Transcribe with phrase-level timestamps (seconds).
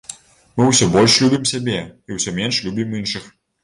[0.59, 1.79] Мы ўсё больш любім сябе,
[2.11, 3.35] і усё менш любім іншых.